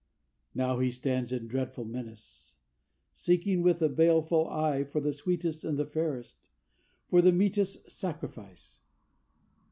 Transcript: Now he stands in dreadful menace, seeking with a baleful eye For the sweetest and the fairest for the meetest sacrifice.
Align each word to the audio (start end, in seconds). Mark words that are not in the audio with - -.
Now 0.55 0.79
he 0.79 0.89
stands 0.89 1.31
in 1.31 1.45
dreadful 1.47 1.85
menace, 1.85 2.57
seeking 3.13 3.61
with 3.61 3.83
a 3.83 3.87
baleful 3.89 4.49
eye 4.49 4.83
For 4.83 4.99
the 4.99 5.13
sweetest 5.13 5.63
and 5.63 5.77
the 5.77 5.85
fairest 5.85 6.37
for 7.07 7.21
the 7.21 7.31
meetest 7.31 7.91
sacrifice. 7.91 8.79